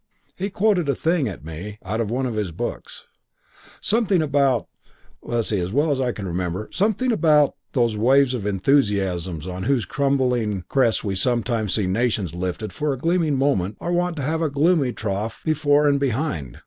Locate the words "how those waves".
7.49-8.33